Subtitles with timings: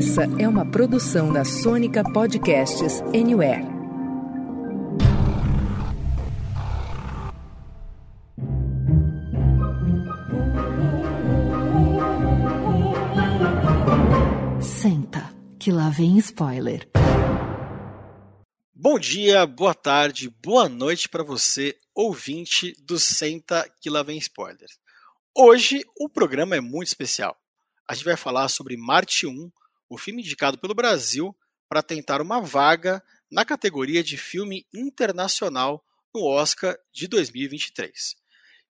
[0.00, 3.64] Essa é uma produção da Sônica Podcasts Anywhere.
[14.60, 16.88] Senta, que lá vem spoiler.
[18.74, 24.70] Bom dia, boa tarde, boa noite para você, ouvinte do Senta que lá vem spoiler.
[25.36, 27.36] Hoje o programa é muito especial.
[27.88, 29.50] A gente vai falar sobre Marte 1,
[29.88, 31.34] o filme indicado pelo Brasil
[31.68, 38.16] para tentar uma vaga na categoria de filme internacional no Oscar de 2023.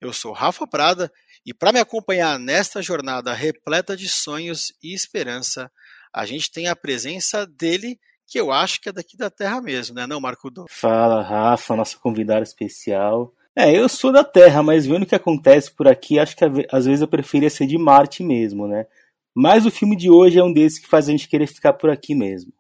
[0.01, 1.11] Eu sou Rafa Prada
[1.47, 5.73] e para me acompanhar nesta jornada repleta de sonhos e esperança,
[6.13, 9.95] a gente tem a presença dele, que eu acho que é daqui da Terra mesmo,
[9.95, 10.67] né, não, Marco Dom?
[10.69, 13.35] Fala, Rafa, nossa convidada especial.
[13.57, 16.87] É, eu sou da Terra, mas vendo o que acontece por aqui, acho que às
[16.87, 18.87] vezes eu preferia ser de Marte mesmo, né?
[19.35, 21.91] Mas o filme de hoje é um desses que faz a gente querer ficar por
[21.91, 22.53] aqui mesmo.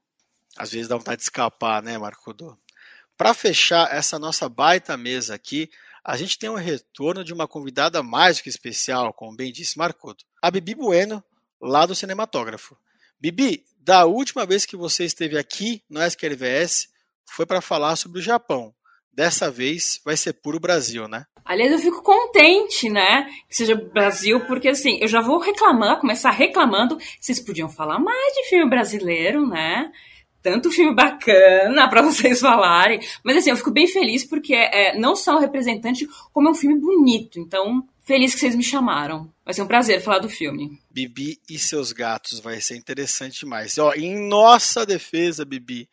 [0.56, 2.34] Às vezes dá vontade de escapar, né, Marco?
[3.16, 5.70] Para fechar essa nossa baita mesa aqui,
[6.04, 9.78] a gente tem um retorno de uma convidada mais do que especial, como bem disse
[9.78, 11.22] Marcudo, a Bibi Bueno,
[11.60, 12.76] lá do Cinematógrafo.
[13.20, 16.88] Bibi, da última vez que você esteve aqui no SQLVS,
[17.26, 18.74] foi para falar sobre o Japão.
[19.12, 21.24] Dessa vez vai ser puro Brasil, né?
[21.44, 23.26] Aliás, eu fico contente, né?
[23.48, 26.96] Que seja Brasil, porque assim, eu já vou reclamar, começar reclamando.
[27.20, 29.90] Vocês podiam falar mais de filme brasileiro, né?
[30.42, 33.00] tanto filme bacana para vocês falarem.
[33.24, 36.54] Mas assim, eu fico bem feliz porque é, não só o representante, como é um
[36.54, 37.38] filme bonito.
[37.38, 39.32] Então, feliz que vocês me chamaram.
[39.44, 40.78] Vai ser um prazer falar do filme.
[40.90, 43.78] Bibi e seus gatos vai ser interessante demais.
[43.78, 45.88] Ó, em nossa defesa, Bibi,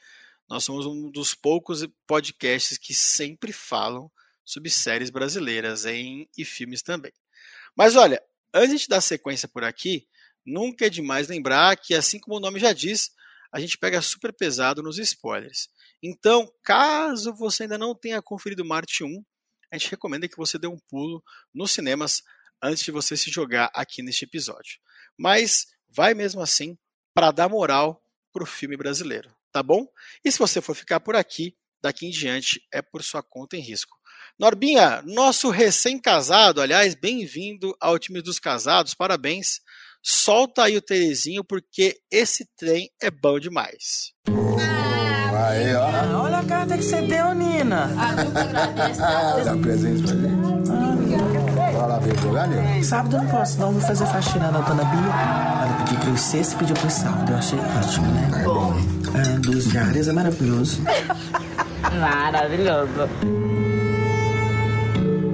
[0.50, 4.10] nós somos um dos poucos podcasts que sempre falam
[4.46, 7.12] sobre séries brasileiras em, e filmes também.
[7.76, 8.22] Mas olha,
[8.54, 10.08] antes de dar sequência por aqui,
[10.46, 13.12] nunca é demais lembrar que, assim como o nome já diz,
[13.52, 15.70] a gente pega super pesado nos spoilers.
[16.02, 19.24] Então, caso você ainda não tenha conferido Marte 1,
[19.72, 21.22] a gente recomenda que você dê um pulo
[21.54, 22.24] nos cinemas
[22.62, 24.80] antes de você se jogar aqui neste episódio.
[25.18, 26.78] Mas vai mesmo assim
[27.14, 29.88] para dar moral para o filme brasileiro, tá bom?
[30.24, 33.60] E se você for ficar por aqui, daqui em diante é por sua conta em
[33.60, 33.98] risco.
[34.38, 39.60] Norbinha, nosso recém-casado, aliás, bem-vindo ao time dos casados, parabéns.
[40.04, 44.14] Solta aí o Terezinho, porque esse trem é bom demais.
[44.28, 45.88] Aí, ó.
[45.88, 47.90] Ah, olha a carta que você deu, Nina.
[47.98, 49.00] Ah, agradeço.
[49.44, 50.36] Dá presente pra gente.
[51.74, 52.84] Bora lá ver Nina?
[52.84, 53.72] Sábado eu não posso, não.
[53.72, 55.00] Vou fazer faxina na dona Bia.
[55.00, 57.32] Ela pediu pro sexto e pediu pro sábado.
[57.32, 58.42] Eu achei ótimo, né?
[58.42, 58.97] É bom.
[59.14, 60.82] É, dos diárias é maravilhoso.
[62.00, 63.10] maravilhoso.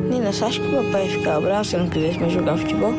[0.10, 2.58] Nina, você acha que o papai ia ficar bravo se eu não quisesse mais jogar
[2.58, 2.94] futebol?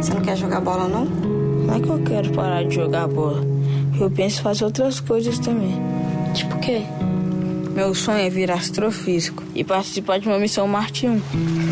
[0.00, 1.04] Você não quer jogar bola, não?
[1.04, 3.42] Não é que eu quero parar de jogar bola.
[3.98, 5.74] Eu penso em fazer outras coisas também.
[6.34, 6.82] Tipo o quê?
[7.74, 11.20] Meu sonho é virar astrofísico e participar de uma missão Marte 1.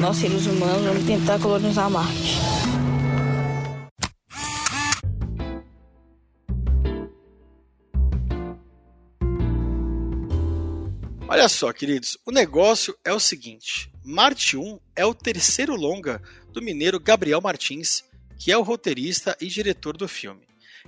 [0.00, 2.38] Nós, seres humanos, vamos tentar colonizar Marte.
[11.34, 16.22] Olha só, queridos, o negócio é o seguinte: Marte 1 é o terceiro longa
[16.52, 18.04] do mineiro Gabriel Martins,
[18.38, 20.42] que é o roteirista e diretor do filme.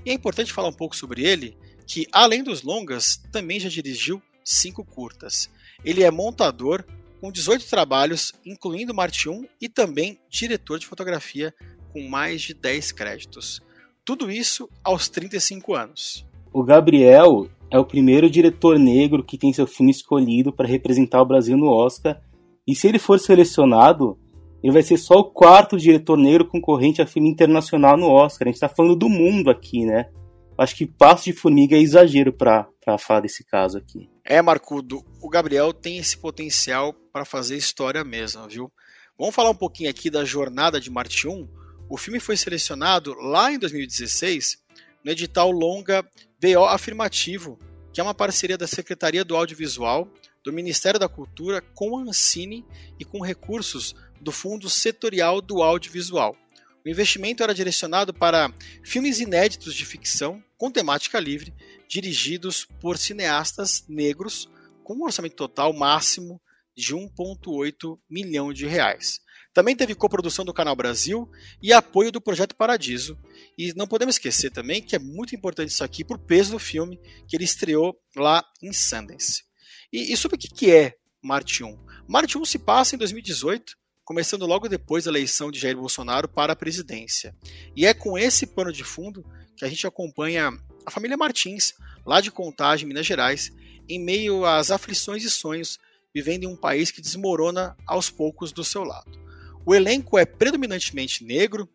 [0.05, 4.23] E é importante falar um pouco sobre ele, que além dos longas, também já dirigiu
[4.45, 5.51] cinco curtas.
[5.85, 6.85] Ele é montador
[7.21, 11.53] com 18 trabalhos, incluindo Marte 1, e também diretor de fotografia
[11.93, 13.61] com mais de 10 créditos.
[14.05, 16.25] Tudo isso aos 35 anos.
[16.53, 21.27] O Gabriel é o primeiro diretor negro que tem seu filme escolhido para representar o
[21.27, 22.21] Brasil no Oscar,
[22.67, 24.19] e se ele for selecionado,
[24.63, 28.47] ele vai ser só o quarto diretor negro concorrente a filme internacional no Oscar.
[28.47, 30.11] A gente está falando do mundo aqui, né?
[30.59, 32.67] Acho que Passo de Formiga é exagero para
[32.99, 34.09] falar desse caso aqui.
[34.25, 38.73] É, Marcudo, o Gabriel tem esse potencial para fazer história mesmo, viu?
[39.19, 41.49] Vamos falar um pouquinho aqui da jornada de Marte 1.
[41.89, 44.66] O filme foi selecionado lá em 2016
[45.07, 46.03] no edital longa
[46.43, 47.57] BO Afirmativo,
[47.93, 50.13] que é uma parceria da Secretaria do Audiovisual,
[50.43, 52.67] do Ministério da Cultura com a Ancine
[52.99, 56.37] e com recursos do Fundo Setorial do Audiovisual.
[56.85, 61.55] O investimento era direcionado para filmes inéditos de ficção com temática livre,
[61.89, 64.51] dirigidos por cineastas negros,
[64.83, 66.41] com um orçamento total máximo
[66.77, 69.21] de 1,8 milhão de reais.
[69.57, 71.31] Também teve coprodução do Canal Brasil
[71.63, 73.19] e apoio do Projeto Paradiso.
[73.57, 77.01] E não podemos esquecer também que é muito importante isso aqui por peso do filme
[77.27, 79.45] que ele estreou lá em Sundance.
[79.91, 81.75] E, e sobre o que é Marte 1?
[82.07, 86.53] Marte 1 se passa em 2018, começando logo depois da eleição de Jair Bolsonaro para
[86.53, 87.35] a presidência.
[87.75, 89.25] E é com esse pano de fundo
[89.57, 90.51] que a gente acompanha
[90.85, 91.73] a família Martins,
[92.05, 93.51] lá de Contagem, Minas Gerais,
[93.89, 95.79] em meio às aflições e sonhos,
[96.15, 99.25] vivendo em um país que desmorona aos poucos do seu lado.
[99.67, 101.69] O elenco é predominantemente negro,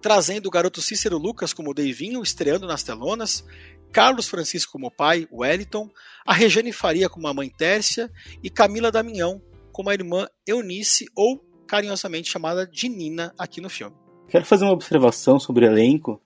[0.00, 3.46] trazendo o garoto Cícero Lucas como Deivinho, estreando nas telonas,
[3.92, 5.88] Carlos Francisco como pai, Wellington,
[6.26, 8.10] a Regiane Faria como a mãe Tércia
[8.42, 9.40] e Camila Damião
[9.70, 13.96] como a irmã Eunice, ou carinhosamente chamada de Nina aqui no filme.
[14.28, 16.20] Quero fazer uma observação sobre o elenco.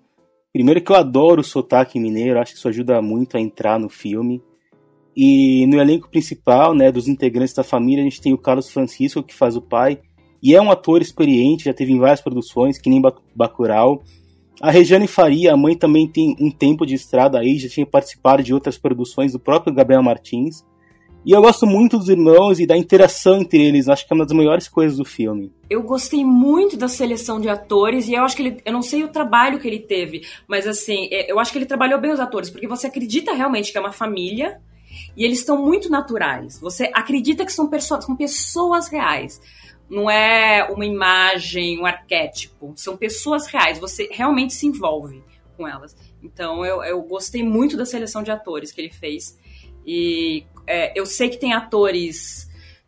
[0.51, 3.91] Primeiro que eu adoro o sotaque mineiro, acho que isso ajuda muito a entrar no
[3.91, 4.43] filme.
[5.15, 9.23] E no elenco principal, né, dos integrantes da família, a gente tem o Carlos Francisco,
[9.23, 10.01] que faz o pai,
[10.43, 13.03] e é um ator experiente, já teve em várias produções, que nem
[13.35, 14.03] Bacurau.
[14.61, 18.43] A Regiane Faria, a mãe, também tem um tempo de estrada aí, já tinha participado
[18.43, 20.65] de outras produções do próprio Gabriel Martins.
[21.27, 24.25] E eu gosto muito dos irmãos e da interação entre eles, acho que é uma
[24.25, 25.53] das maiores coisas do filme.
[25.69, 29.03] Eu gostei muito da seleção de atores e eu acho que ele, eu não sei
[29.03, 32.21] o trabalho que ele teve, mas assim, é, eu acho que ele trabalhou bem os
[32.21, 34.61] atores, porque você acredita realmente que é uma família
[35.17, 36.61] e eles estão muito naturais.
[36.61, 39.41] Você acredita que são pessoas, são pessoas reais
[39.89, 42.73] não é uma imagem, um arquétipo.
[42.77, 43.79] São pessoas reais.
[43.79, 45.23] Você realmente se envolve
[45.57, 45.97] com elas.
[46.23, 49.39] Então eu, eu gostei muito da seleção de atores que ele fez.
[49.87, 52.47] E é, eu sei que tem atores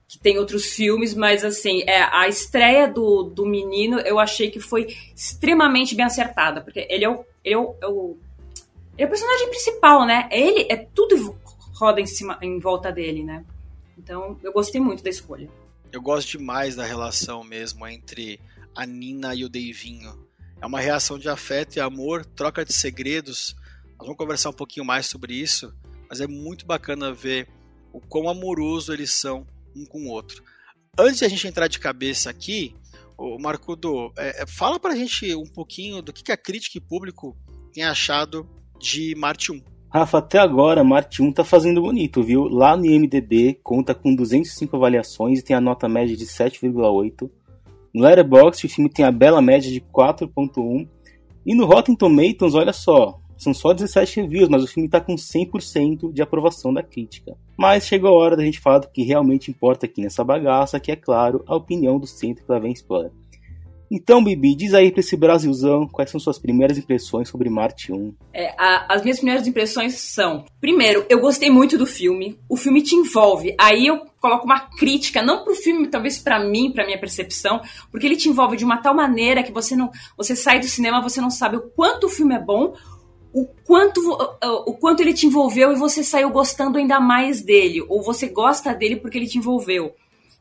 [0.09, 4.59] que tem outros filmes, mas assim, é, a estreia do, do menino eu achei que
[4.59, 8.17] foi extremamente bem acertada, porque ele é o, ele é o, é o,
[8.97, 10.27] ele é o personagem principal, né?
[10.33, 11.39] Ele é tudo
[11.75, 13.45] roda em cima, em volta dele, né?
[13.99, 15.49] Então eu gostei muito da escolha.
[15.91, 18.39] Eu gosto demais da relação mesmo entre
[18.77, 20.29] a Nina e o Deivinho.
[20.61, 23.57] É uma reação de afeto e amor, troca de segredos.
[23.97, 25.75] Nós vamos conversar um pouquinho mais sobre isso,
[26.09, 27.49] mas é muito bacana ver
[27.91, 30.45] o quão amoroso eles são um com o outro.
[30.99, 32.77] Antes de a gente entrar de cabeça aqui,
[33.17, 36.81] o Marcudo, é, é, fala pra gente um pouquinho do que, que a crítica e
[36.81, 37.35] público
[37.73, 38.49] tem achado
[38.79, 39.63] de Marte 1.
[39.91, 42.45] Rafa, até agora Marte 1 tá fazendo bonito, viu?
[42.45, 47.31] Lá no IMDB conta com 205 avaliações e tem a nota média de 7,8.
[47.95, 50.87] No Letterboxd o filme tem a bela média de 4.1.
[51.47, 55.15] E no Rotten Tomatoes, olha só, são só 17 reviews, mas o filme tá com
[55.15, 57.37] 100% de aprovação da crítica.
[57.57, 60.93] Mas chegou a hora da gente falar do que realmente importa aqui nessa bagaça, que
[60.93, 63.13] é claro, a opinião do Centro vem spoiler.
[63.91, 68.15] Então, Bibi, diz aí pra esse Brasilzão quais são suas primeiras impressões sobre Marte 1.
[68.35, 72.83] É, a, as minhas primeiras impressões são: primeiro, eu gostei muito do filme, o filme
[72.83, 73.55] te envolve.
[73.59, 78.07] Aí eu coloco uma crítica, não pro filme, talvez para mim, pra minha percepção, porque
[78.07, 79.91] ele te envolve de uma tal maneira que você não.
[80.17, 82.75] Você sai do cinema, você não sabe o quanto o filme é bom,
[83.33, 84.01] o quanto,
[84.67, 88.75] o quanto ele te envolveu e você saiu gostando ainda mais dele, ou você gosta
[88.75, 89.95] dele porque ele te envolveu.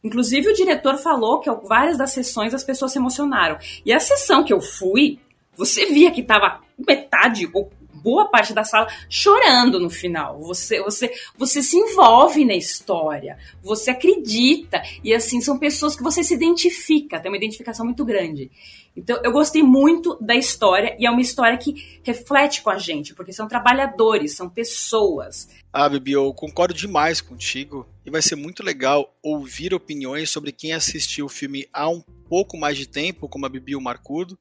[0.03, 3.57] Inclusive, o diretor falou que várias das sessões as pessoas se emocionaram.
[3.85, 5.19] E a sessão que eu fui,
[5.55, 7.71] você via que tava metade ou
[8.01, 10.39] boa parte da sala chorando no final.
[10.41, 16.23] Você, você, você se envolve na história, você acredita e assim são pessoas que você
[16.23, 18.51] se identifica, tem uma identificação muito grande.
[18.97, 23.13] Então eu gostei muito da história e é uma história que reflete com a gente,
[23.13, 25.47] porque são trabalhadores, são pessoas.
[25.71, 30.73] Ah, Bibi, eu concordo demais contigo e vai ser muito legal ouvir opiniões sobre quem
[30.73, 34.37] assistiu o filme há um pouco mais de tempo, como a Bibi o Marcudo,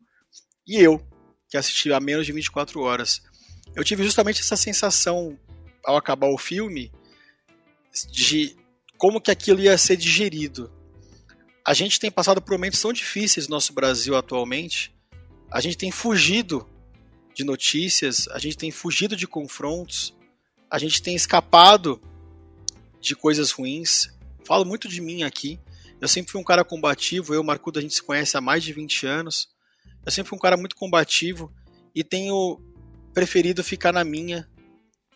[0.66, 1.00] e eu,
[1.50, 3.22] que assisti há menos de 24 horas.
[3.76, 5.38] Eu tive justamente essa sensação
[5.84, 6.90] ao acabar o filme
[8.10, 8.56] de
[8.96, 10.72] como que aquilo ia ser digerido.
[11.62, 14.96] A gente tem passado por momentos tão difíceis no nosso Brasil atualmente.
[15.52, 16.66] A gente tem fugido
[17.34, 20.16] de notícias, a gente tem fugido de confrontos,
[20.70, 22.00] a gente tem escapado
[22.98, 24.08] de coisas ruins.
[24.46, 25.60] Falo muito de mim aqui.
[26.00, 28.40] Eu sempre fui um cara combativo, eu e o Marcudo a gente se conhece há
[28.40, 29.48] mais de 20 anos.
[30.04, 31.52] Eu sempre fui um cara muito combativo
[31.94, 32.58] e tenho
[33.16, 34.46] preferido ficar na minha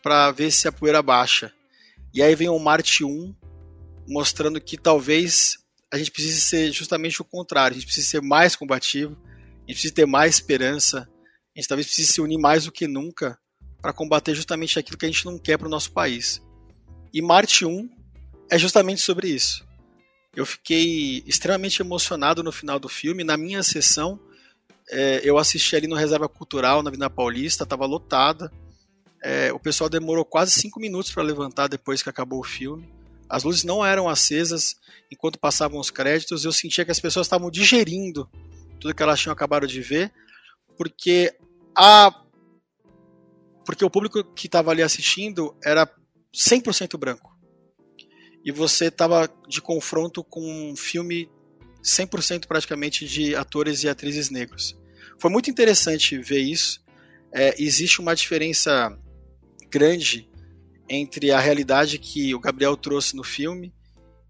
[0.01, 1.53] para ver se a poeira baixa.
[2.11, 3.35] E aí vem o Marte 1
[4.07, 5.59] mostrando que talvez
[5.93, 9.73] a gente precise ser justamente o contrário, a gente precisa ser mais combativo, a gente
[9.73, 11.07] precisa ter mais esperança,
[11.55, 13.37] a gente talvez precise se unir mais do que nunca
[13.79, 16.41] para combater justamente aquilo que a gente não quer para o nosso país.
[17.13, 17.87] E Marte 1
[18.49, 19.63] é justamente sobre isso.
[20.35, 23.23] Eu fiquei extremamente emocionado no final do filme.
[23.23, 24.19] Na minha sessão,
[24.89, 28.51] é, eu assisti ali no Reserva Cultural, na Vila Paulista, estava lotada.
[29.23, 32.91] É, o pessoal demorou quase cinco minutos para levantar depois que acabou o filme.
[33.29, 34.75] As luzes não eram acesas
[35.11, 36.43] enquanto passavam os créditos.
[36.43, 38.29] Eu sentia que as pessoas estavam digerindo
[38.79, 40.11] tudo que elas tinham acabado de ver,
[40.75, 41.33] porque
[41.75, 42.13] a
[43.63, 45.87] porque o público que estava ali assistindo era
[46.35, 47.31] 100% branco.
[48.43, 51.29] E você estava de confronto com um filme
[51.83, 54.77] 100% praticamente de atores e atrizes negros.
[55.19, 56.83] Foi muito interessante ver isso.
[57.33, 58.97] É, existe uma diferença
[59.69, 60.29] grande
[60.89, 63.73] entre a realidade que o Gabriel trouxe no filme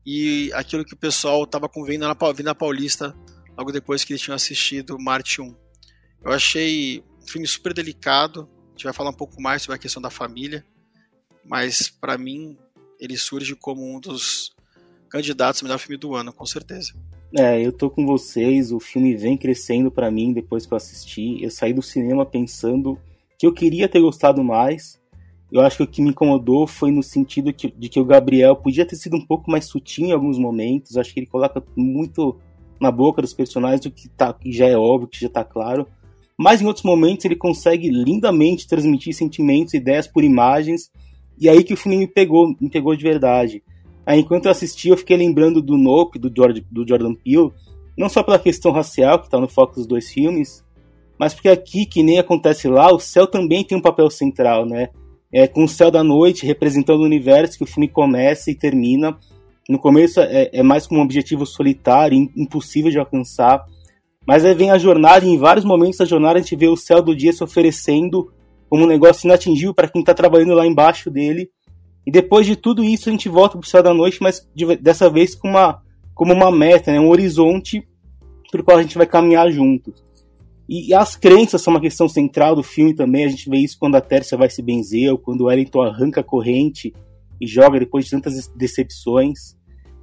[0.06, 3.16] e aquilo que o pessoal estava vendo na Vina Paulista
[3.58, 5.56] logo depois que eles tinham assistido Marte 1.
[6.24, 8.50] Eu achei um filme super delicado.
[8.68, 10.66] A gente vai falar um pouco mais sobre a questão da família,
[11.46, 12.58] mas para mim
[13.00, 14.52] ele surge como um dos
[15.10, 16.94] candidatos ao melhor filme do ano, com certeza.
[17.38, 21.42] É, eu tô com vocês, o filme vem crescendo para mim depois que eu assisti.
[21.42, 23.00] Eu saí do cinema pensando
[23.40, 25.00] que eu queria ter gostado mais.
[25.50, 28.56] Eu acho que o que me incomodou foi no sentido que, de que o Gabriel
[28.56, 30.98] podia ter sido um pouco mais sutil em alguns momentos.
[30.98, 32.38] Acho que ele coloca muito
[32.80, 35.88] na boca dos personagens o que, tá, que já é óbvio, que já tá claro.
[36.38, 40.92] Mas em outros momentos ele consegue lindamente transmitir sentimentos, ideias por imagens.
[41.40, 43.64] E aí que o filme me pegou, me pegou de verdade.
[44.06, 47.52] Aí, enquanto eu assisti, eu fiquei lembrando do Nope, do, George, do Jordan Peele,
[47.98, 50.64] não só pela questão racial, que está no foco dos dois filmes,
[51.20, 54.90] mas porque aqui, que nem acontece lá, o céu também tem um papel central, né?
[55.32, 59.18] É, com o céu da noite representando o universo que o filme começa e termina.
[59.70, 63.64] No começo é, é mais como um objetivo solitário, impossível de alcançar.
[64.26, 66.76] Mas aí vem a jornada, e em vários momentos da jornada a gente vê o
[66.76, 68.32] céu do dia se oferecendo
[68.68, 71.50] como um negócio inatingível para quem está trabalhando lá embaixo dele.
[72.06, 74.76] E depois de tudo isso a gente volta para o céu da noite, mas de,
[74.78, 75.82] dessa vez com uma,
[76.14, 77.00] como uma meta, né?
[77.00, 77.88] um horizonte
[78.52, 80.04] para o qual a gente vai caminhar juntos.
[80.68, 83.26] E, e, as crenças são uma questão central do filme também.
[83.26, 86.22] A gente vê isso quando a Tércia vai se benzer, ou quando o Wellington arranca
[86.22, 86.94] a corrente
[87.40, 89.58] e joga depois de tantas decepções.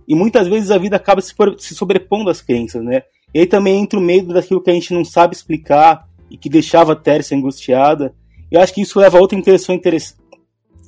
[0.06, 3.02] E muitas vezes a vida acaba se, se sobrepondo às crenças, né?
[3.34, 6.48] E aí também entra o medo daquilo que a gente não sabe explicar e que
[6.48, 8.14] deixava a Tércia angustiada.
[8.50, 9.38] Eu acho que isso leva a outra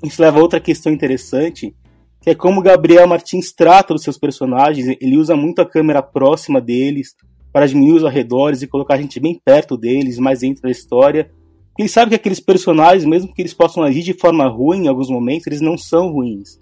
[0.02, 1.74] isso leva a outra questão interessante,
[2.20, 4.96] que é como Gabriel Martins trata os seus personagens.
[5.00, 7.14] Ele usa muito a câmera próxima deles
[7.52, 11.30] para diminuir os arredores e colocar a gente bem perto deles, mais dentro da história.
[11.78, 15.08] Ele sabe que aqueles personagens, mesmo que eles possam agir de forma ruim em alguns
[15.08, 16.60] momentos, eles não são ruins.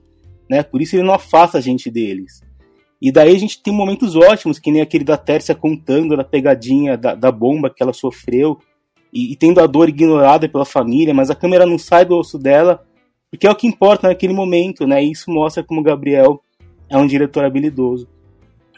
[0.48, 0.62] Né?
[0.62, 2.40] Por isso ele não afasta a gente deles.
[3.00, 6.96] E daí a gente tem momentos ótimos, que nem aquele da Tércia contando da pegadinha
[6.96, 8.58] da, da bomba que ela sofreu
[9.12, 12.38] e, e, tendo a dor ignorada pela família, mas a câmera não sai do osso
[12.38, 12.84] dela
[13.30, 15.02] porque é o que importa naquele momento, né?
[15.04, 16.40] E isso mostra como o Gabriel
[16.88, 18.08] é um diretor habilidoso.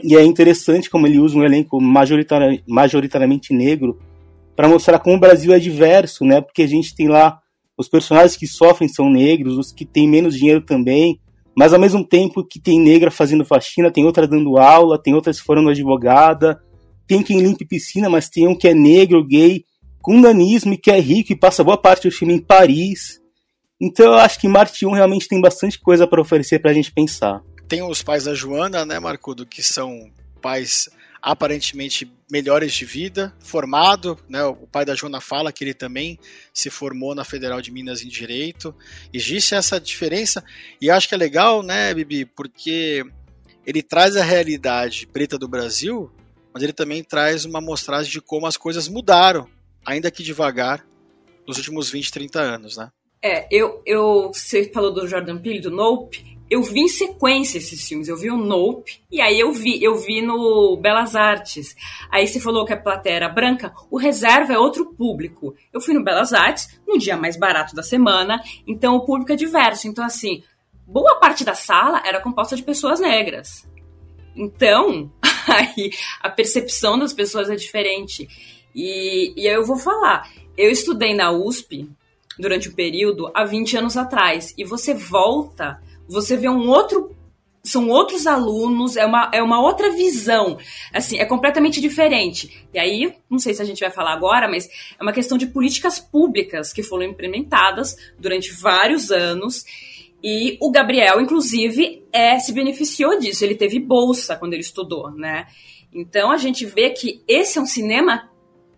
[0.03, 3.99] E é interessante como ele usa um elenco majoritari majoritariamente negro
[4.57, 6.41] para mostrar como o Brasil é diverso, né?
[6.41, 7.39] Porque a gente tem lá
[7.77, 11.19] os personagens que sofrem são negros, os que têm menos dinheiro também,
[11.57, 15.39] mas ao mesmo tempo que tem negra fazendo faxina, tem outra dando aula, tem outras
[15.39, 16.61] formando advogada,
[17.07, 19.65] tem quem limpe piscina, mas tem um que é negro, gay,
[20.01, 23.20] com nanismo e que é rico e passa boa parte do filme em Paris.
[23.81, 26.93] Então eu acho que Marte 1 realmente tem bastante coisa para oferecer para a gente
[26.93, 27.43] pensar.
[27.67, 30.11] Tem os pais da Joana, né, Marcudo, que são
[30.43, 30.89] pais
[31.23, 34.43] aparentemente melhores de vida, formado, né?
[34.45, 36.19] O pai da Joana fala que ele também
[36.53, 38.75] se formou na Federal de Minas em Direito.
[39.13, 40.43] Existe essa diferença
[40.81, 43.05] e acho que é legal, né, Bibi, porque
[43.67, 46.11] ele traz a realidade preta do Brasil,
[46.53, 49.47] mas ele também traz uma amostragem de como as coisas mudaram,
[49.85, 50.87] ainda que devagar,
[51.47, 52.91] nos últimos 20, 30 anos, né?
[53.23, 57.87] É, eu, eu, você falou do Jordan Peele, do Nope, eu vi em sequência esses
[57.87, 58.09] filmes.
[58.09, 61.77] Eu vi o Nope e aí eu vi, eu vi no Belas Artes.
[62.11, 65.55] Aí você falou que a plateia era branca, o Reserva é outro público.
[65.73, 69.37] Eu fui no Belas Artes, no dia mais barato da semana, então o público é
[69.37, 69.87] diverso.
[69.87, 70.43] Então, assim,
[70.87, 73.69] boa parte da sala era composta de pessoas negras.
[74.35, 75.13] Então,
[75.47, 78.27] aí a percepção das pessoas é diferente.
[78.75, 80.29] E, e aí eu vou falar.
[80.57, 81.89] Eu estudei na USP
[82.41, 84.55] durante o período há 20 anos atrás.
[84.57, 87.17] E você volta, você vê um outro.
[87.63, 90.57] São outros alunos, é uma, é uma outra visão.
[90.95, 92.67] Assim, é completamente diferente.
[92.73, 94.67] E aí, não sei se a gente vai falar agora, mas
[94.99, 99.63] é uma questão de políticas públicas que foram implementadas durante vários anos.
[100.25, 103.45] E o Gabriel, inclusive, é, se beneficiou disso.
[103.45, 105.47] Ele teve bolsa quando ele estudou, né?
[105.93, 108.31] Então a gente vê que esse é um cinema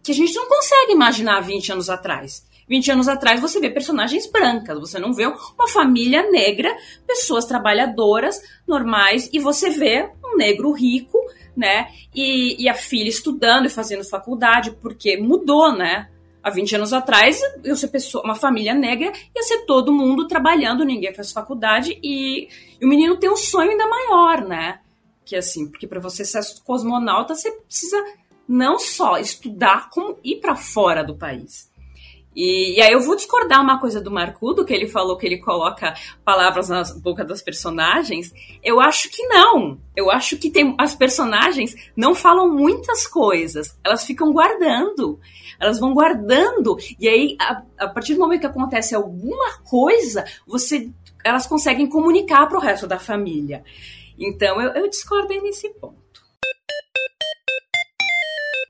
[0.03, 2.45] que a gente não consegue imaginar 20 anos atrás.
[2.69, 6.75] 20 anos atrás você vê personagens brancas, você não vê uma família negra,
[7.07, 11.19] pessoas trabalhadoras normais, e você vê um negro rico,
[11.57, 11.89] né?
[12.15, 16.09] E, e a filha estudando e fazendo faculdade, porque mudou, né?
[16.43, 20.85] Há 20 anos atrás, eu ser pessoa, uma família negra ia ser todo mundo trabalhando,
[20.85, 22.49] ninguém faz faculdade, e,
[22.81, 24.81] e o menino tem um sonho ainda maior, né?
[25.25, 28.03] Que assim, porque para você ser cosmonauta, você precisa
[28.49, 31.71] não só estudar, como ir para fora do país.
[32.35, 35.39] E, e, aí eu vou discordar uma coisa do Marcudo, que ele falou que ele
[35.39, 38.33] coloca palavras na boca das personagens.
[38.63, 39.79] Eu acho que não.
[39.95, 43.79] Eu acho que tem as personagens não falam muitas coisas.
[43.85, 45.21] Elas ficam guardando.
[45.61, 46.77] Elas vão guardando.
[46.99, 50.91] E aí, a, a partir do momento que acontece alguma coisa, você
[51.25, 53.63] elas conseguem comunicar para o resto da família.
[54.19, 56.03] Então eu, eu discordei nesse ponto.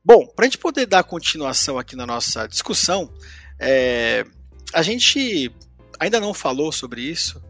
[0.05, 3.09] Bom, para a gente poder dar continuação aqui na nossa discussão,
[3.63, 4.25] é,
[4.75, 5.51] a gente
[5.99, 7.41] ainda não falou sobre isso,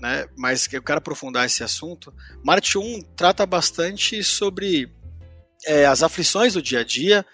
[0.00, 2.14] né, mas eu quero aprofundar esse assunto.
[2.44, 4.88] Marte 1 trata bastante sobre
[5.66, 7.26] é, as aflições do dia a dia,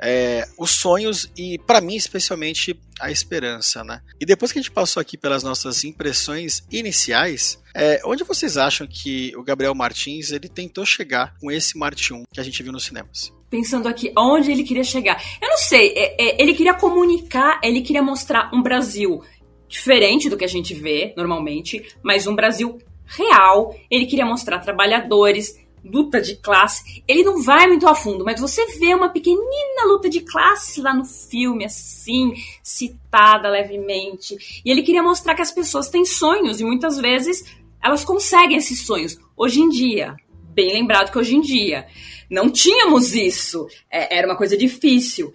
[0.00, 3.84] é, os sonhos e, para mim, especialmente, a esperança.
[3.84, 4.02] Né?
[4.20, 8.88] E depois que a gente passou aqui pelas nossas impressões iniciais, é, onde vocês acham
[8.88, 12.72] que o Gabriel Martins ele tentou chegar com esse Marte 1 que a gente viu
[12.72, 13.37] nos cinemas?
[13.50, 15.22] Pensando aqui, onde ele queria chegar?
[15.40, 19.22] Eu não sei, é, é, ele queria comunicar, ele queria mostrar um Brasil
[19.66, 23.74] diferente do que a gente vê normalmente, mas um Brasil real.
[23.90, 27.02] Ele queria mostrar trabalhadores, luta de classe.
[27.06, 30.94] Ele não vai muito a fundo, mas você vê uma pequenina luta de classe lá
[30.94, 34.62] no filme, assim, citada levemente.
[34.64, 37.44] E ele queria mostrar que as pessoas têm sonhos e muitas vezes
[37.82, 39.18] elas conseguem esses sonhos.
[39.36, 40.16] Hoje em dia,
[40.52, 41.86] bem lembrado que hoje em dia
[42.30, 45.32] não tínhamos isso, é, era uma coisa difícil.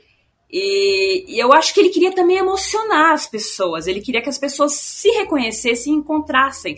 [0.56, 4.38] E, e, eu acho que ele queria também emocionar as pessoas, ele queria que as
[4.38, 6.78] pessoas se reconhecessem e encontrassem.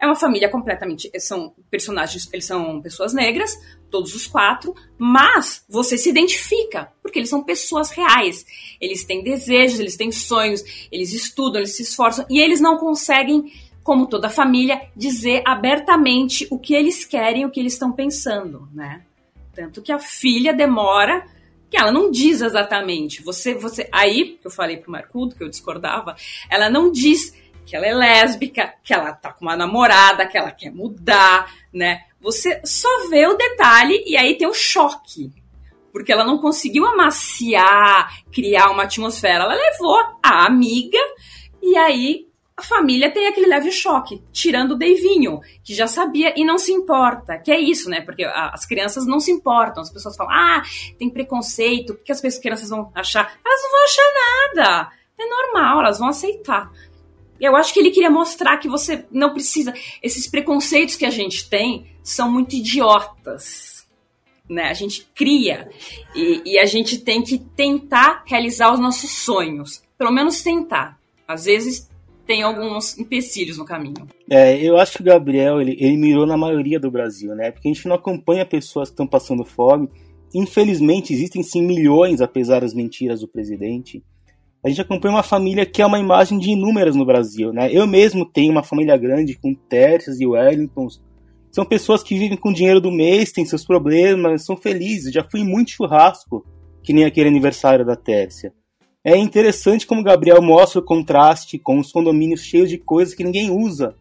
[0.00, 1.08] É uma família completamente.
[1.20, 3.56] São personagens, eles são pessoas negras,
[3.88, 8.44] todos os quatro, mas você se identifica, porque eles são pessoas reais.
[8.80, 13.52] Eles têm desejos, eles têm sonhos, eles estudam, eles se esforçam, e eles não conseguem,
[13.84, 19.04] como toda família, dizer abertamente o que eles querem, o que eles estão pensando, né?
[19.54, 21.26] Tanto que a filha demora
[21.70, 23.22] que ela não diz exatamente.
[23.22, 26.14] Você, você, aí que eu falei pro Marcudo que eu discordava,
[26.50, 30.50] ela não diz que ela é lésbica, que ela tá com uma namorada, que ela
[30.50, 32.02] quer mudar, né?
[32.20, 35.32] Você só vê o detalhe e aí tem o choque.
[35.92, 39.44] Porque ela não conseguiu amaciar, criar uma atmosfera.
[39.44, 40.98] Ela levou a amiga
[41.62, 46.44] e aí a família tem aquele leve choque, tirando o Deivinho, que já sabia e
[46.44, 47.38] não se importa.
[47.38, 48.00] Que é isso, né?
[48.00, 49.82] Porque as crianças não se importam.
[49.82, 50.62] As pessoas falam, ah,
[50.98, 53.38] tem preconceito, o que as crianças vão achar?
[53.44, 54.92] Elas não vão achar nada.
[55.18, 56.70] É normal, elas vão aceitar.
[57.40, 59.72] Eu acho que ele queria mostrar que você não precisa.
[60.02, 63.86] Esses preconceitos que a gente tem são muito idiotas.
[64.48, 64.64] Né?
[64.64, 65.70] A gente cria
[66.14, 69.82] e, e a gente tem que tentar realizar os nossos sonhos.
[69.96, 70.98] Pelo menos tentar.
[71.26, 71.90] Às vezes
[72.26, 74.06] tem alguns empecilhos no caminho.
[74.30, 77.50] É, eu acho que o Gabriel ele, ele mirou na maioria do Brasil, né?
[77.50, 79.88] Porque a gente não acompanha pessoas que estão passando fome.
[80.34, 84.02] Infelizmente, existem sim milhões, apesar das mentiras do presidente
[84.64, 87.68] a gente acompanha uma família que é uma imagem de inúmeras no Brasil, né?
[87.72, 91.02] Eu mesmo tenho uma família grande com Tércias e Wellingtons.
[91.50, 95.12] São pessoas que vivem com dinheiro do mês, têm seus problemas, são felizes.
[95.12, 96.46] Já fui muito churrasco,
[96.82, 98.54] que nem aquele aniversário da Tércia.
[99.04, 103.24] É interessante como o Gabriel mostra o contraste com os condomínios cheios de coisas que
[103.24, 103.96] ninguém usa.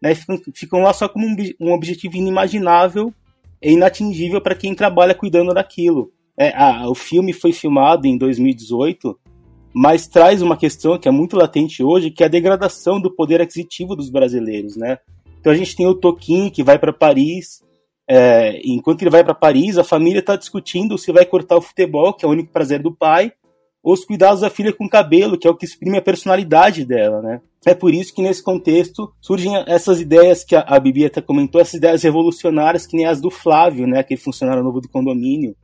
[0.00, 0.14] Né?
[0.14, 3.12] Ficam, ficam lá só como um, um objetivo inimaginável
[3.62, 6.10] e inatingível para quem trabalha cuidando daquilo.
[6.38, 6.52] É,
[6.86, 9.18] o filme foi filmado em 2018
[9.78, 13.42] mas traz uma questão que é muito latente hoje, que é a degradação do poder
[13.42, 14.96] aquisitivo dos brasileiros, né?
[15.38, 17.62] Então a gente tem o Toquinho que vai para Paris,
[18.08, 22.14] é, enquanto ele vai para Paris, a família está discutindo se vai cortar o futebol,
[22.14, 23.34] que é o único prazer do pai,
[23.92, 27.40] os cuidados da filha com cabelo, que é o que exprime a personalidade dela, né?
[27.64, 31.74] É por isso que nesse contexto surgem essas ideias que a, Bibi até comentou, essas
[31.74, 34.00] ideias revolucionárias que nem as do Flávio, né?
[34.00, 35.54] Aquele funcionário novo do condomínio.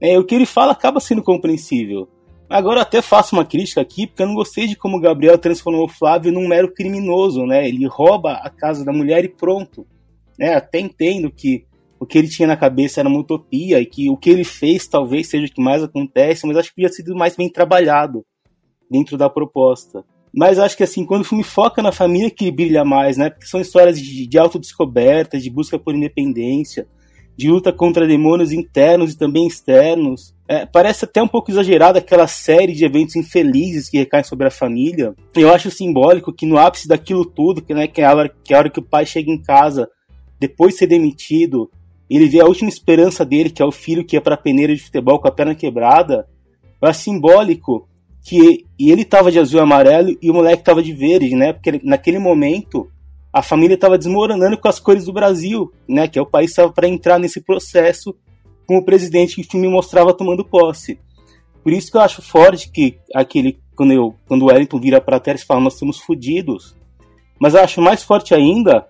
[0.00, 2.08] É, o que ele fala acaba sendo compreensível.
[2.48, 5.84] Agora até faço uma crítica aqui, porque eu não gostei de como o Gabriel transformou
[5.84, 7.68] o Flávio num mero criminoso, né?
[7.68, 9.86] Ele rouba a casa da mulher e pronto.
[10.38, 10.54] Né?
[10.54, 11.66] Até entendo que
[12.00, 14.88] o que ele tinha na cabeça era uma utopia e que o que ele fez
[14.88, 18.24] talvez seja o que mais acontece, mas acho que podia sido mais bem trabalhado
[18.90, 20.02] dentro da proposta.
[20.34, 23.28] Mas acho que assim, quando o filme foca na família que brilha mais, né?
[23.28, 26.86] Porque são histórias de, de autodescoberta, de busca por independência,
[27.36, 30.34] de luta contra demônios internos e também externos.
[30.48, 34.50] É, parece até um pouco exagerada aquela série de eventos infelizes que recaem sobre a
[34.50, 35.14] família.
[35.34, 38.54] Eu acho simbólico que no ápice daquilo tudo, que, né, que, é a hora, que
[38.54, 39.88] é a hora que o pai chega em casa,
[40.38, 41.70] depois de ser demitido,
[42.16, 44.74] ele vê a última esperança dele, que é o filho que ia para a peneira
[44.74, 46.26] de futebol com a perna quebrada.
[46.82, 47.88] Acho simbólico
[48.24, 51.52] que ele estava de azul e amarelo e o moleque estava de verde, né?
[51.52, 52.90] Porque naquele momento
[53.32, 56.72] a família estava desmoronando com as cores do Brasil, né, que é o país estava
[56.72, 58.14] para entrar nesse processo
[58.66, 60.98] com o presidente que o filme mostrava tomando posse.
[61.62, 65.20] Por isso que eu acho forte que aquele quando, eu, quando o Wellington vira pra
[65.20, 66.76] Teres e fala, nós estamos fodidos.
[67.38, 68.86] Mas eu acho mais forte ainda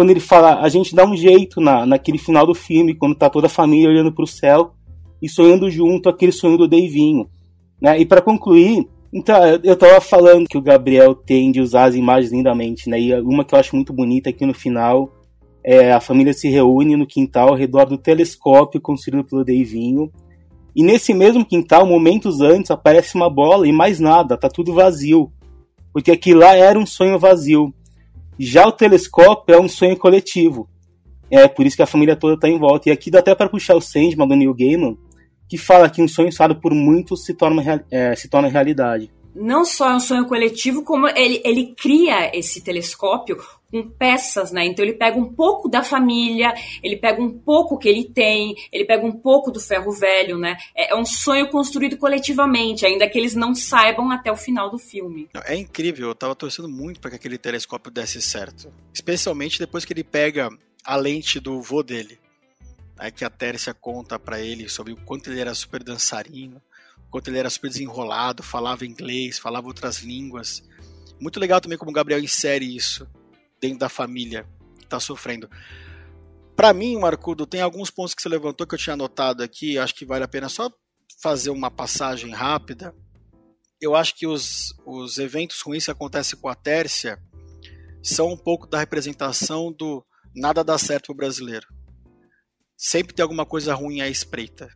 [0.00, 3.28] quando ele fala, a gente dá um jeito na, naquele final do filme, quando tá
[3.28, 4.72] toda a família olhando pro céu
[5.20, 7.28] e sonhando junto aquele sonho do Davinho.
[7.78, 8.00] Né?
[8.00, 12.32] E para concluir, então, eu tava falando que o Gabriel tem de usar as imagens
[12.32, 12.98] lindamente, né?
[12.98, 15.12] E uma que eu acho muito bonita aqui no final
[15.62, 20.10] é a família se reúne no quintal ao redor do telescópio construído pelo Davinho.
[20.74, 25.30] E nesse mesmo quintal, momentos antes, aparece uma bola e mais nada, tá tudo vazio.
[25.92, 27.74] Porque aquilo lá era um sonho vazio.
[28.42, 30.66] Já o telescópio é um sonho coletivo.
[31.30, 32.88] É por isso que a família toda tá em volta.
[32.88, 34.96] E aqui dá até para puxar o Sandman do Neil Gaiman,
[35.46, 39.12] que fala que um sonho sonhado por muitos se torna, é, se torna realidade.
[39.34, 43.36] Não só é um sonho coletivo, como ele, ele cria esse telescópio
[43.70, 44.66] com peças, né?
[44.66, 46.52] Então ele pega um pouco da família,
[46.82, 50.56] ele pega um pouco que ele tem, ele pega um pouco do ferro velho, né?
[50.76, 54.78] É, é um sonho construído coletivamente, ainda que eles não saibam até o final do
[54.78, 55.28] filme.
[55.44, 58.72] É incrível, eu tava torcendo muito para que aquele telescópio desse certo.
[58.92, 60.48] Especialmente depois que ele pega
[60.84, 62.18] a lente do vô dele.
[62.98, 66.60] Aí que a Tércia conta para ele sobre o quanto ele era super dançarino,
[67.06, 70.62] o quanto ele era super desenrolado, falava inglês, falava outras línguas.
[71.18, 73.06] Muito legal também como o Gabriel insere isso
[73.60, 74.46] dentro da família
[74.82, 75.48] está sofrendo.
[76.56, 79.94] Para mim, Marcudo, tem alguns pontos que você levantou que eu tinha anotado aqui, acho
[79.94, 80.70] que vale a pena só
[81.22, 82.94] fazer uma passagem rápida.
[83.80, 87.18] Eu acho que os, os eventos ruins que acontecem com a Tércia
[88.02, 91.66] são um pouco da representação do nada dá certo pro brasileiro
[92.80, 94.74] sempre tem alguma coisa ruim à espreita.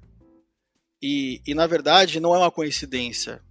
[1.03, 3.43] E, e na verdade não é uma coincidência.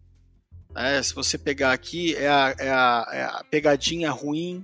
[0.75, 4.63] É, se você pegar aqui, é a, é, a, é a, pegadinha ruim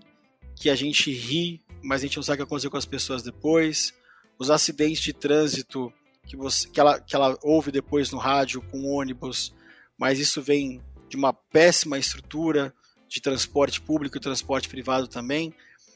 [0.59, 3.23] que a gente ri, mas a gente não sabe o que aconteceu com as pessoas
[3.23, 3.93] depois.
[4.37, 5.91] Os acidentes de trânsito
[6.27, 9.55] que, você, que, ela, que ela ouve depois no rádio com ônibus,
[9.97, 12.73] mas isso vem de uma péssima estrutura
[13.07, 15.53] de transporte público e transporte privado também.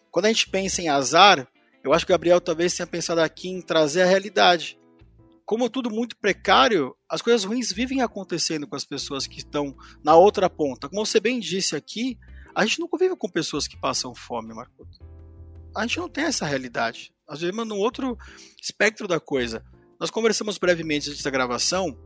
[0.09, 1.45] Quando a gente pensa em azar,
[1.83, 4.79] eu acho que o Gabriel talvez tenha pensado aqui em trazer a realidade.
[5.45, 10.15] Como tudo muito precário, as coisas ruins vivem acontecendo com as pessoas que estão na
[10.15, 10.87] outra ponta.
[10.87, 12.17] Como você bem disse aqui,
[12.55, 14.87] a gente não convive com pessoas que passam fome, Marco.
[15.75, 17.13] A gente não tem essa realidade.
[17.27, 18.17] Nós vivemos num outro
[18.61, 19.65] espectro da coisa.
[19.99, 21.97] Nós conversamos brevemente antes da gravação.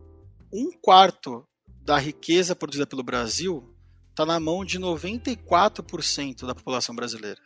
[0.53, 1.45] Um quarto
[1.81, 3.75] da riqueza produzida pelo Brasil
[4.09, 7.41] está na mão de 94% da população brasileira.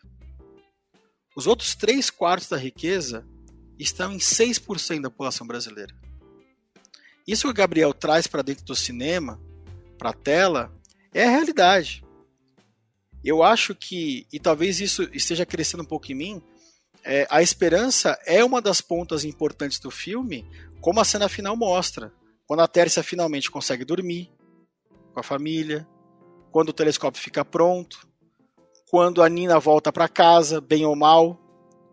[1.35, 3.25] Os outros 3 quartos da riqueza
[3.79, 5.95] estão em 6% da população brasileira.
[7.27, 9.39] Isso que o Gabriel traz para dentro do cinema,
[9.97, 10.73] para a tela,
[11.13, 12.03] é a realidade.
[13.23, 16.41] Eu acho que, e talvez isso esteja crescendo um pouco em mim,
[17.03, 20.45] é, a esperança é uma das pontas importantes do filme,
[20.79, 22.13] como a cena final mostra.
[22.45, 24.31] Quando a Tércia finalmente consegue dormir
[25.13, 25.87] com a família,
[26.51, 28.07] quando o telescópio fica pronto,
[28.89, 31.39] quando a Nina volta para casa, bem ou mal,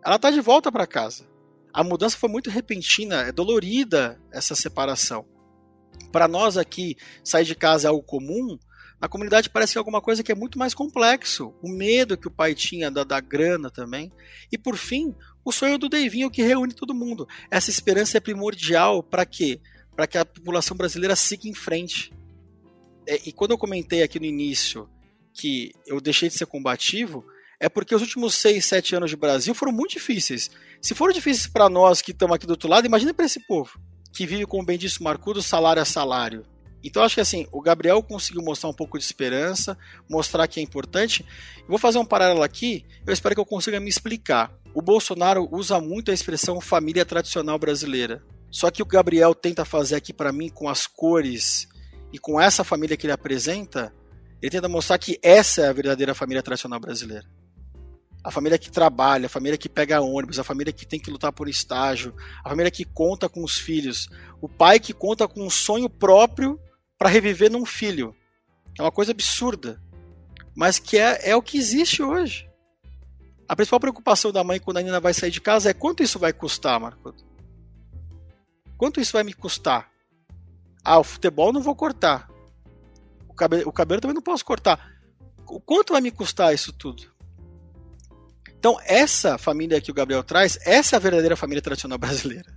[0.03, 1.25] ela tá de volta para casa.
[1.73, 5.25] A mudança foi muito repentina, é dolorida essa separação.
[6.11, 8.57] Para nós aqui, sair de casa é algo comum,
[9.01, 11.53] na comunidade parece que é alguma coisa que é muito mais complexo.
[11.61, 14.11] O medo que o pai tinha da, da grana também.
[14.51, 17.27] E por fim, o sonho do Deivinho que reúne todo mundo.
[17.49, 19.61] Essa esperança é primordial para quê?
[19.95, 22.11] Para que a população brasileira siga em frente.
[23.07, 24.89] É, e quando eu comentei aqui no início
[25.33, 27.25] que eu deixei de ser combativo
[27.59, 30.49] é porque os últimos 6, 7 anos de Brasil foram muito difíceis.
[30.81, 33.79] Se foram difíceis para nós que estamos aqui do outro lado, imagina para esse povo
[34.13, 34.45] que vive,
[34.77, 36.45] disse o Marcudo, salário a salário.
[36.83, 39.77] Então acho que assim, o Gabriel conseguiu mostrar um pouco de esperança,
[40.09, 41.25] mostrar que é importante.
[41.67, 44.51] Vou fazer um paralelo aqui, eu espero que eu consiga me explicar.
[44.73, 48.23] O Bolsonaro usa muito a expressão família tradicional brasileira.
[48.51, 51.67] Só que o Gabriel tenta fazer aqui para mim com as cores
[52.11, 53.93] e com essa família que ele apresenta,
[54.41, 57.25] ele tenta mostrar que essa é a verdadeira família tradicional brasileira.
[58.23, 61.31] A família que trabalha, a família que pega ônibus, a família que tem que lutar
[61.31, 62.13] por estágio,
[62.43, 64.09] a família que conta com os filhos,
[64.41, 66.59] o pai que conta com um sonho próprio
[66.99, 68.15] para reviver num filho.
[68.77, 69.81] É uma coisa absurda,
[70.55, 72.47] mas que é, é o que existe hoje.
[73.47, 76.19] A principal preocupação da mãe quando a Nina vai sair de casa é quanto isso
[76.19, 77.15] vai custar, Marco?
[78.77, 79.89] Quanto isso vai me custar?
[80.83, 82.29] Ah, o futebol não vou cortar
[83.39, 84.99] cabelo, o cabelo também não posso cortar.
[85.47, 87.03] O quanto vai me custar isso tudo?
[88.57, 92.53] Então, essa família que o Gabriel traz, essa é a verdadeira família tradicional brasileira.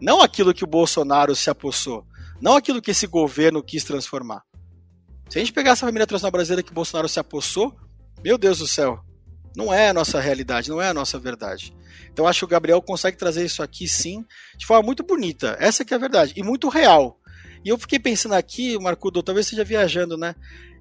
[0.00, 2.04] Não aquilo que o Bolsonaro se apossou.
[2.40, 4.42] Não aquilo que esse governo quis transformar.
[5.28, 7.76] Se a gente pegar essa família tradicional brasileira que Bolsonaro se apossou,
[8.24, 9.00] meu Deus do céu,
[9.56, 11.74] não é a nossa realidade, não é a nossa verdade.
[12.10, 14.24] Então acho que o Gabriel consegue trazer isso aqui sim,
[14.56, 15.56] de forma muito bonita.
[15.60, 16.32] Essa que é a verdade.
[16.36, 17.18] E muito real.
[17.64, 20.34] E eu fiquei pensando aqui, Marcudo, talvez esteja viajando, né?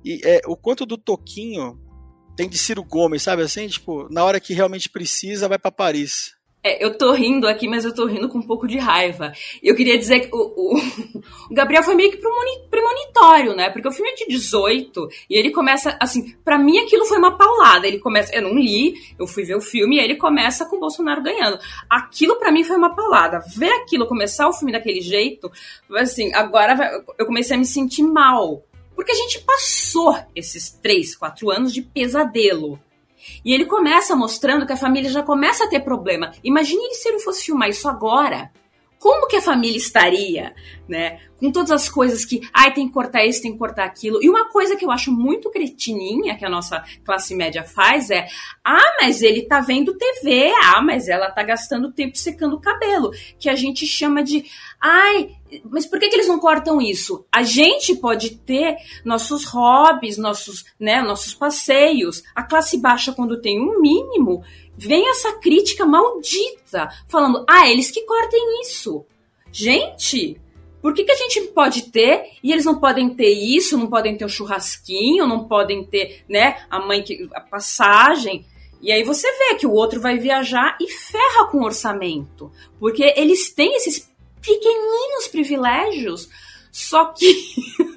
[0.06, 1.80] E é, o quanto do Toquinho
[2.36, 3.68] tem de Ciro Gomes, sabe assim?
[3.68, 6.37] Tipo, na hora que realmente precisa, vai para Paris.
[6.64, 9.32] É, eu tô rindo aqui, mas eu tô rindo com um pouco de raiva.
[9.62, 10.78] Eu queria dizer que o, o,
[11.50, 13.70] o Gabriel foi meio que premonitório, né?
[13.70, 17.38] Porque o filme é de 18 e ele começa, assim, para mim aquilo foi uma
[17.38, 17.88] paulada.
[17.88, 20.80] Ele começa, eu não li, eu fui ver o filme e ele começa com o
[20.80, 21.60] Bolsonaro ganhando.
[21.90, 23.40] Aquilo para mim foi uma paulada.
[23.56, 25.52] Ver aquilo começar o filme daquele jeito,
[25.96, 28.64] assim, agora eu comecei a me sentir mal.
[28.96, 32.80] Porque a gente passou esses três, quatro anos de pesadelo
[33.44, 36.32] e ele começa mostrando que a família já começa a ter problema.
[36.44, 38.52] Imagine se ele fosse filmar isso agora.
[39.00, 40.56] Como que a família estaria,
[40.88, 41.20] né?
[41.40, 44.24] Com todas as coisas que, ai, tem que cortar isso, tem que cortar aquilo.
[44.24, 48.28] E uma coisa que eu acho muito cretininha que a nossa classe média faz é,
[48.66, 53.12] ah, mas ele tá vendo TV, ah, mas ela tá gastando tempo secando o cabelo,
[53.38, 54.46] que a gente chama de,
[54.82, 55.32] ai,
[55.70, 57.26] mas por que, que eles não cortam isso?
[57.32, 62.24] A gente pode ter nossos hobbies, nossos, né, nossos passeios.
[62.36, 64.44] A classe baixa, quando tem um mínimo,
[64.78, 69.06] vem essa crítica maldita, falando: ah, eles que cortem isso.
[69.52, 70.40] Gente,
[70.82, 74.16] por que, que a gente pode ter e eles não podem ter isso, não podem
[74.16, 78.46] ter um churrasquinho, não podem ter, né, a mãe que a passagem?
[78.82, 83.12] E aí você vê que o outro vai viajar e ferra com o orçamento, porque
[83.18, 84.07] eles têm esses
[84.42, 86.30] pequeninos privilégios,
[86.72, 87.34] só que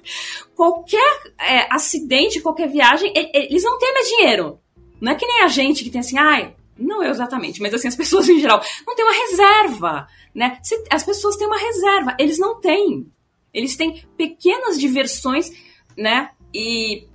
[0.55, 4.61] qualquer é, acidente, qualquer viagem, eles não têm mais dinheiro.
[5.01, 7.89] Não é que nem a gente que tem assim, ai, não eu exatamente, mas assim,
[7.89, 10.59] as pessoas em geral, não tem uma reserva, né?
[10.91, 13.11] As pessoas têm uma reserva, eles não têm.
[13.53, 15.51] Eles têm pequenas diversões,
[15.97, 16.31] né?
[16.55, 17.07] E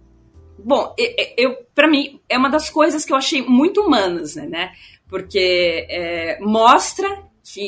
[0.57, 0.93] bom,
[1.38, 4.73] eu, para mim é uma das coisas que eu achei muito humanas, né?
[5.07, 7.24] Porque é, mostra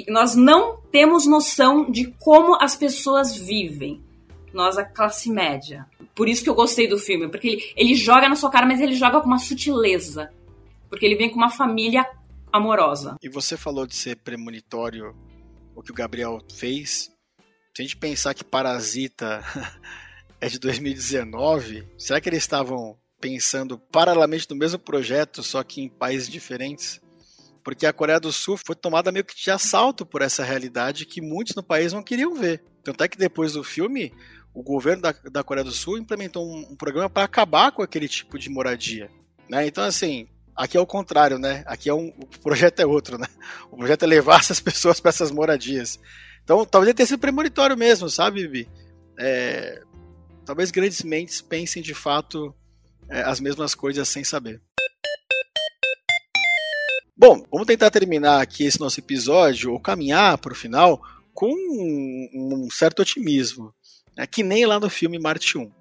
[0.08, 4.04] nós não temos noção de como as pessoas vivem.
[4.54, 5.86] Nós, a classe média.
[6.16, 8.82] Por isso que eu gostei do filme, porque ele, ele joga na sua cara, mas
[8.82, 10.32] ele joga com uma sutileza.
[10.90, 12.10] Porque ele vem com uma família
[12.52, 13.18] amorosa.
[13.22, 15.16] E você falou de ser premonitório
[15.76, 17.12] o que o Gabriel fez.
[17.76, 19.44] Se a gente pensar que Parasita
[20.42, 25.90] é de 2019, será que eles estavam pensando paralelamente no mesmo projeto, só que em
[25.90, 27.00] países diferentes?
[27.68, 31.20] Porque a Coreia do Sul foi tomada meio que de assalto por essa realidade que
[31.20, 32.64] muitos no país não queriam ver.
[32.82, 34.14] Tanto é que depois do filme,
[34.54, 38.08] o governo da, da Coreia do Sul implementou um, um programa para acabar com aquele
[38.08, 39.12] tipo de moradia.
[39.50, 39.68] Né?
[39.68, 41.66] Então, assim, aqui é o contrário, né?
[41.68, 43.28] Aqui é um, o projeto é outro, né?
[43.70, 46.00] O projeto é levar essas pessoas para essas moradias.
[46.46, 48.70] Então, talvez tenha sido premonitório mesmo, sabe, Bibi?
[49.20, 49.82] É,
[50.46, 52.56] talvez grandes mentes pensem de fato
[53.10, 54.62] é, as mesmas coisas sem saber.
[57.20, 61.02] Bom, vamos tentar terminar aqui esse nosso episódio, ou caminhar para o final,
[61.34, 63.74] com um, certo otimismo,
[64.16, 64.28] né?
[64.28, 65.72] que nem lá no filme Marte 1.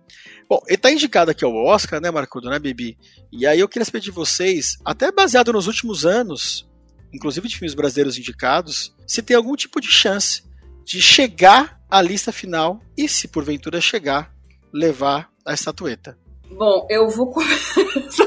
[0.49, 2.97] Bom, ele está indicado aqui ao Oscar, né, Marcudo, né, Bibi?
[3.31, 6.67] E aí eu queria saber de vocês, até baseado nos últimos anos,
[7.13, 10.43] inclusive de filmes brasileiros indicados, se tem algum tipo de chance
[10.87, 14.33] de chegar à lista final e, se porventura chegar,
[14.73, 16.17] levar a estatueta.
[16.51, 17.35] Bom, eu vou.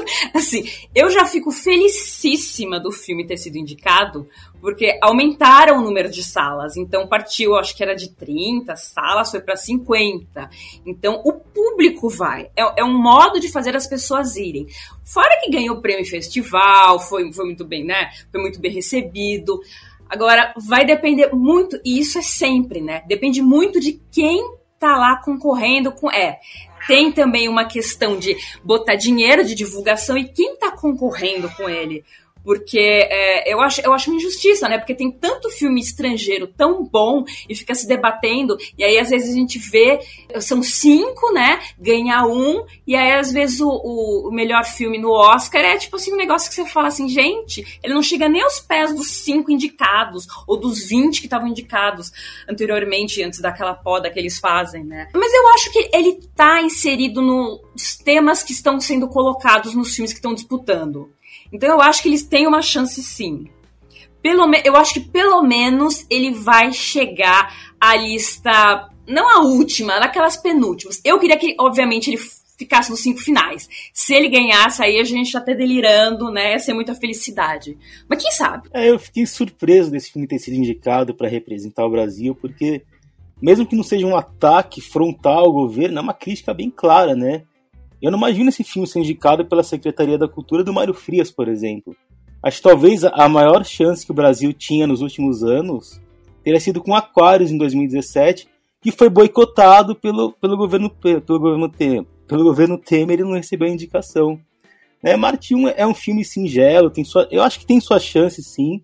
[0.50, 4.28] assim, eu já fico felicíssima do filme ter sido indicado,
[4.60, 6.76] porque aumentaram o número de salas.
[6.76, 10.50] Então, partiu, acho que era de 30 salas, foi para 50.
[10.84, 12.50] Então, o público vai.
[12.56, 14.66] É, é, um modo de fazer as pessoas irem.
[15.04, 18.10] Fora que ganhou o prêmio festival, foi, foi muito bem, né?
[18.30, 19.60] Foi muito bem recebido.
[20.08, 23.02] Agora, vai depender muito, e isso é sempre, né?
[23.06, 26.10] Depende muito de quem tá lá concorrendo com.
[26.10, 26.40] É,
[26.86, 32.04] tem também uma questão de botar dinheiro de divulgação e quem está concorrendo com ele.
[32.44, 34.78] Porque é, eu, acho, eu acho uma injustiça, né?
[34.78, 39.30] Porque tem tanto filme estrangeiro tão bom e fica se debatendo, e aí às vezes
[39.30, 40.00] a gente vê,
[40.40, 41.60] são cinco, né?
[41.78, 46.12] Ganha um, e aí às vezes o, o, melhor filme no Oscar é tipo assim,
[46.12, 49.50] um negócio que você fala assim, gente, ele não chega nem aos pés dos cinco
[49.50, 52.10] indicados, ou dos vinte que estavam indicados
[52.48, 55.08] anteriormente, antes daquela poda que eles fazem, né?
[55.14, 60.12] Mas eu acho que ele tá inserido nos temas que estão sendo colocados nos filmes
[60.12, 61.10] que estão disputando.
[61.52, 63.46] Então eu acho que eles têm uma chance sim.
[64.22, 70.36] Pelo eu acho que pelo menos ele vai chegar à lista, não a última, naquelas
[70.36, 71.00] penúltimas.
[71.04, 72.20] Eu queria que, obviamente, ele
[72.60, 73.66] ficasse nos cinco finais.
[73.94, 76.52] Se ele ganhasse, aí a gente tá delirando, né?
[76.52, 77.78] Ia ser muita felicidade.
[78.06, 78.68] Mas quem sabe?
[78.74, 82.82] É, eu fiquei surpreso desse filme ter sido indicado para representar o Brasil, porque
[83.40, 87.44] mesmo que não seja um ataque frontal ao governo, é uma crítica bem clara, né?
[88.02, 91.48] Eu não imagino esse filme ser indicado pela Secretaria da Cultura do Mário Frias, por
[91.48, 91.94] exemplo.
[92.42, 96.00] Acho que talvez a maior chance que o Brasil tinha nos últimos anos
[96.42, 98.48] teria sido com Aquários em 2017,
[98.80, 103.68] que foi boicotado pelo, pelo governo pelo governo Temer, pelo governo Temer e não recebeu
[103.68, 104.40] a indicação.
[105.02, 108.42] Né, Marte 1 é um filme singelo, tem sua, eu acho que tem sua chance
[108.42, 108.82] sim,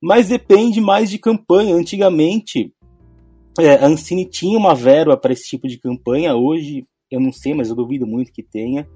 [0.00, 1.74] mas depende mais de campanha.
[1.74, 2.72] Antigamente,
[3.58, 7.54] é, a Ancine tinha uma verba para esse tipo de campanha, hoje eu não sei,
[7.54, 8.88] mas eu duvido muito que tenha.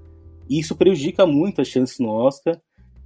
[0.49, 2.59] E isso prejudica muito a chance no Oscar.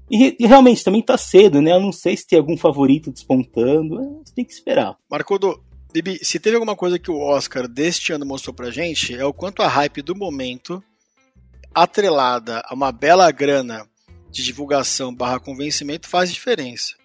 [0.09, 1.71] E, e realmente também tá cedo, né?
[1.71, 4.01] Eu não sei se tem algum favorito despontando.
[4.01, 4.97] É, você tem que esperar.
[5.09, 9.23] Marcudo, Bibi, se teve alguma coisa que o Oscar deste ano mostrou pra gente, é
[9.23, 10.83] o quanto a hype do momento,
[11.73, 13.87] atrelada a uma bela grana
[14.31, 16.95] de divulgação barra convencimento, faz diferença.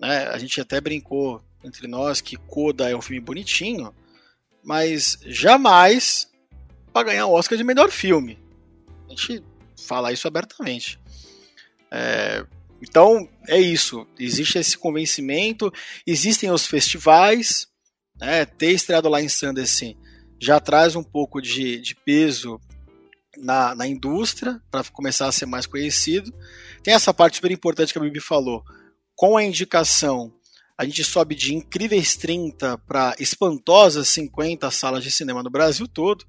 [0.00, 0.28] Né?
[0.28, 3.94] A gente até brincou entre nós que Coda é um filme bonitinho,
[4.64, 6.29] mas jamais
[6.92, 8.38] para ganhar o Oscar de melhor filme.
[9.06, 9.42] A gente
[9.86, 10.98] fala isso abertamente.
[11.90, 12.44] É,
[12.82, 14.06] então é isso.
[14.18, 15.72] Existe esse convencimento,
[16.06, 17.68] existem os festivais.
[18.18, 19.96] Né, ter estreado lá em Sundance
[20.40, 22.60] já traz um pouco de, de peso
[23.36, 26.32] na, na indústria para começar a ser mais conhecido.
[26.82, 28.64] Tem essa parte super importante que a Bibi falou.
[29.14, 30.32] Com a indicação,
[30.78, 36.24] a gente sobe de incríveis 30 para espantosas 50 salas de cinema no Brasil todo.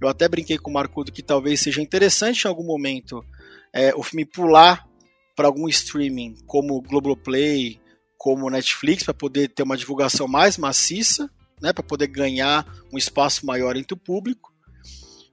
[0.00, 3.24] Eu até brinquei com o Marcudo que talvez seja interessante em algum momento
[3.72, 4.86] é, o filme pular
[5.34, 7.80] para algum streaming como Globoplay,
[8.16, 11.30] como Netflix, para poder ter uma divulgação mais maciça,
[11.60, 14.52] né, para poder ganhar um espaço maior entre o público.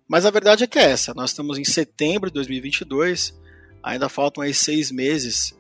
[0.08, 1.14] Mas a verdade é que é essa.
[1.14, 3.34] Nós estamos em setembro de 2022,
[3.82, 5.54] ainda faltam aí seis meses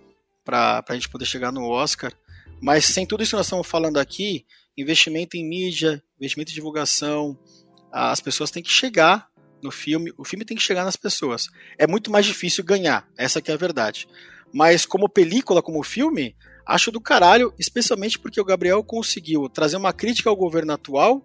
[0.44, 2.14] para a gente poder chegar no Oscar.
[2.62, 4.46] Mas sem tudo isso que nós estamos falando aqui,
[4.78, 7.38] investimento em mídia, investimento em divulgação,
[7.94, 9.30] as pessoas têm que chegar
[9.62, 11.48] no filme, o filme tem que chegar nas pessoas.
[11.78, 14.08] É muito mais difícil ganhar, essa que é a verdade.
[14.52, 19.94] Mas como película, como filme, acho do caralho, especialmente porque o Gabriel conseguiu trazer uma
[19.94, 21.24] crítica ao governo atual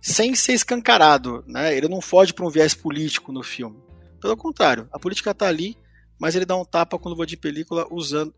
[0.00, 1.76] sem ser escancarado, né?
[1.76, 3.76] Ele não foge para um viés político no filme.
[4.20, 5.76] Pelo contrário, a política está ali,
[6.18, 8.34] mas ele dá um tapa com luva de película usando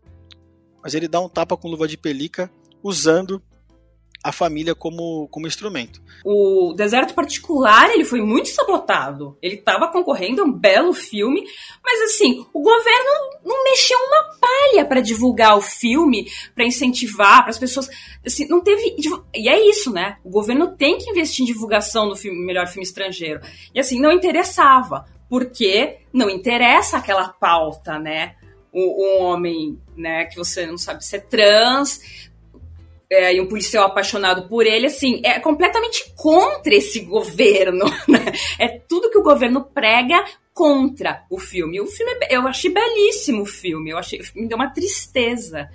[0.83, 2.51] mas ele dá um tapa com luva de pelica
[2.83, 3.41] usando
[4.23, 6.01] a família como, como instrumento.
[6.23, 9.37] O Deserto Particular, ele foi muito sabotado.
[9.41, 11.43] Ele estava concorrendo a um belo filme,
[11.83, 13.09] mas assim, o governo
[13.43, 17.89] não mexeu uma palha para divulgar o filme, para incentivar, para as pessoas,
[18.25, 18.95] assim, não teve,
[19.33, 20.17] e é isso, né?
[20.23, 23.41] O governo tem que investir em divulgação do filme, melhor filme estrangeiro.
[23.73, 28.35] E assim, não interessava, porque não interessa aquela pauta, né?
[28.73, 32.30] um homem, né, que você não sabe se é trans,
[33.11, 38.31] é, e um policial apaixonado por ele, assim, é completamente contra esse governo, né?
[38.57, 41.81] É tudo que o governo prega contra o filme.
[41.81, 45.69] O filme, é eu achei belíssimo o filme, eu achei, me deu uma tristeza.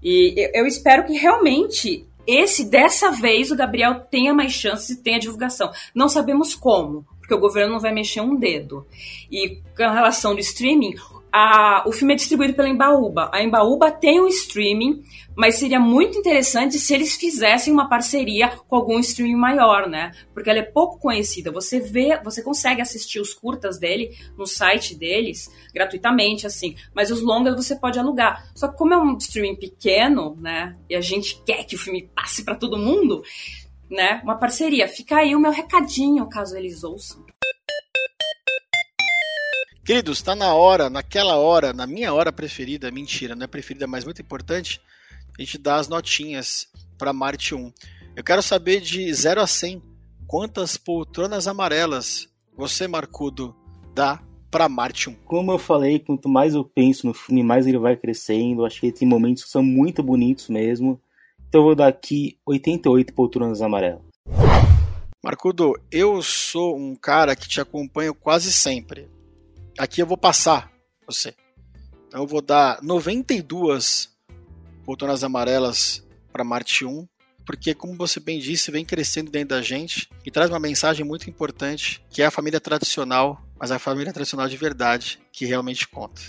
[0.00, 5.02] E eu, eu espero que realmente esse, dessa vez, o Gabriel tenha mais chances e
[5.02, 5.72] tenha divulgação.
[5.92, 8.86] Não sabemos como, porque o governo não vai mexer um dedo.
[9.28, 10.94] E com relação do streaming,
[11.32, 13.30] a, o filme é distribuído pela Embaúba.
[13.32, 15.02] A Embaúba tem um streaming,
[15.36, 20.10] mas seria muito interessante se eles fizessem uma parceria com algum streaming maior, né?
[20.34, 21.50] Porque ela é pouco conhecida.
[21.52, 26.74] Você vê, você consegue assistir os curtas dele no site deles gratuitamente, assim.
[26.94, 28.50] Mas os longas você pode alugar.
[28.54, 30.76] Só que como é um streaming pequeno, né?
[30.88, 33.22] E a gente quer que o filme passe para todo mundo,
[33.88, 34.20] né?
[34.24, 34.88] Uma parceria.
[34.88, 37.29] Fica aí o meu recadinho, caso eles ouçam.
[39.82, 44.04] Queridos, está na hora, naquela hora, na minha hora preferida, mentira, não é preferida, mas
[44.04, 44.80] muito importante,
[45.36, 47.72] a gente dá as notinhas para Marte 1.
[48.14, 49.82] Eu quero saber de 0 a 100,
[50.26, 53.56] quantas poltronas amarelas você, Marcudo,
[53.94, 55.14] dá para Marte 1?
[55.24, 58.66] Como eu falei, quanto mais eu penso no filme, mais ele vai crescendo.
[58.66, 61.00] Acho que ele tem momentos que são muito bonitos mesmo.
[61.48, 64.02] Então eu vou dar aqui 88 poltronas amarelas.
[65.24, 69.08] Marcudo, eu sou um cara que te acompanho quase sempre
[69.78, 70.70] aqui eu vou passar
[71.06, 71.34] você.
[72.08, 74.10] Então eu vou dar 92
[74.84, 77.06] poltronas amarelas para Marte 1,
[77.44, 81.28] porque como você bem disse, vem crescendo dentro da gente e traz uma mensagem muito
[81.28, 86.20] importante, que é a família tradicional, mas a família tradicional de verdade, que realmente conta.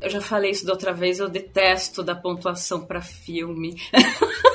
[0.00, 3.80] Eu já falei isso da outra vez, eu detesto da pontuação para filme.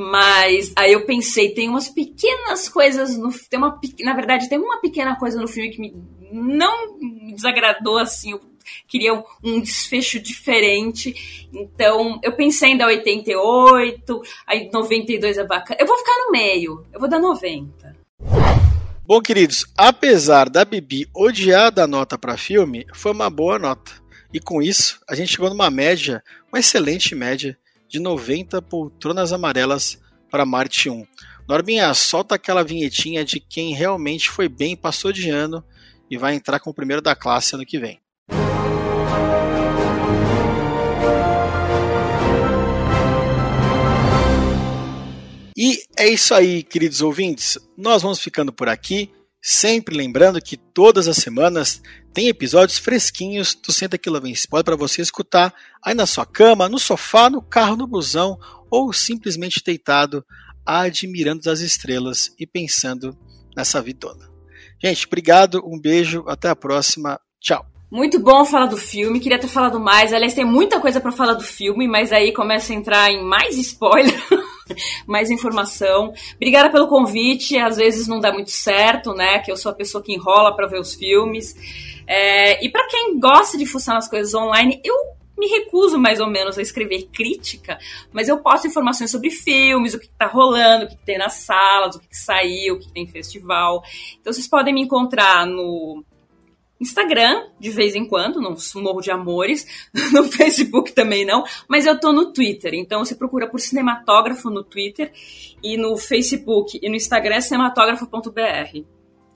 [0.00, 4.80] Mas aí eu pensei, tem umas pequenas coisas no tem uma na verdade tem uma
[4.80, 5.92] pequena coisa no filme que me
[6.30, 8.40] não me desagradou assim, eu
[8.86, 11.48] queria um, um desfecho diferente.
[11.52, 15.78] Então, eu pensei em dar 88, aí 92 é bacana.
[15.80, 17.96] Eu vou ficar no meio, eu vou dar 90.
[19.04, 23.90] Bom, queridos, apesar da Bibi odiar da nota para filme, foi uma boa nota.
[24.32, 26.22] E com isso, a gente chegou numa média,
[26.52, 27.58] uma excelente média,
[27.88, 29.98] de 90 poltronas amarelas
[30.30, 31.06] para Marte 1.
[31.48, 35.64] Norbinha, solta aquela vinhetinha de quem realmente foi bem, passou de ano
[36.10, 37.98] e vai entrar com o primeiro da classe ano que vem.
[45.56, 47.58] E é isso aí, queridos ouvintes.
[47.76, 49.10] Nós vamos ficando por aqui.
[49.50, 51.80] Sempre lembrando que todas as semanas
[52.12, 56.26] tem episódios fresquinhos do Senta Que Lá Vem Spoiler para você escutar aí na sua
[56.26, 58.38] cama, no sofá, no carro, no busão
[58.70, 60.22] ou simplesmente deitado,
[60.66, 63.16] admirando as estrelas e pensando
[63.56, 64.30] nessa vida toda.
[64.84, 67.64] Gente, obrigado, um beijo, até a próxima, tchau.
[67.90, 70.12] Muito bom falar do filme, queria ter falado mais.
[70.12, 73.56] Aliás, tem muita coisa para falar do filme, mas aí começa a entrar em mais
[73.56, 74.22] spoiler.
[75.06, 76.12] mais informação.
[76.36, 77.56] Obrigada pelo convite.
[77.56, 79.38] Às vezes não dá muito certo, né?
[79.40, 81.54] Que eu sou a pessoa que enrola para ver os filmes.
[82.06, 84.94] É, e para quem gosta de fuçar nas coisas online, eu
[85.38, 87.78] me recuso mais ou menos a escrever crítica,
[88.12, 91.94] mas eu posto informações sobre filmes, o que está rolando, o que tem nas salas,
[91.94, 93.82] o que saiu, o que tem em festival.
[94.20, 96.04] Então vocês podem me encontrar no
[96.80, 99.66] Instagram, de vez em quando, não morro de amores,
[100.12, 104.62] no Facebook também não, mas eu tô no Twitter, então você procura por cinematógrafo no
[104.62, 105.12] Twitter
[105.62, 108.84] e no Facebook e no Instagram é cinematógrafo.br.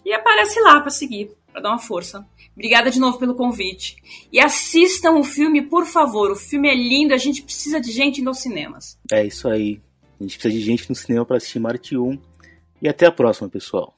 [0.05, 2.26] E aparece lá para seguir, para dar uma força.
[2.55, 3.97] Obrigada de novo pelo convite.
[4.32, 6.30] E assistam o filme, por favor.
[6.30, 8.99] O filme é lindo, a gente precisa de gente aos cinemas.
[9.11, 9.80] É isso aí.
[10.20, 12.18] A gente precisa de gente no cinema para assistir Marte 1.
[12.82, 13.95] E até a próxima, pessoal.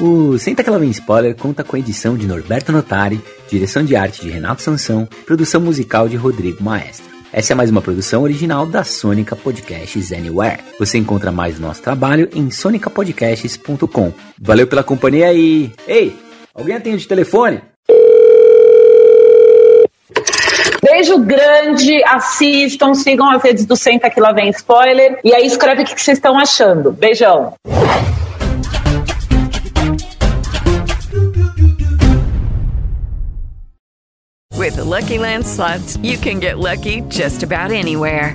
[0.00, 3.96] O Senta Que Lá Vem Spoiler conta com a edição de Norberto Notari, direção de
[3.96, 7.06] arte de Renato Sansão, produção musical de Rodrigo Maestro.
[7.32, 10.62] Essa é mais uma produção original da Sônica Podcasts Anywhere.
[10.78, 14.12] Você encontra mais nosso trabalho em sonicapodcasts.com.
[14.40, 15.72] Valeu pela companhia e...
[15.88, 16.16] Ei,
[16.54, 17.60] alguém atende de telefone?
[20.96, 25.82] Beijo grande, assistam, sigam as redes do Senta Que Lá Vem Spoiler e aí escreve
[25.82, 26.90] o que vocês estão achando.
[26.90, 27.52] Beijão!
[34.54, 38.34] With the Lucky Land slots, you can get lucky just about anywhere.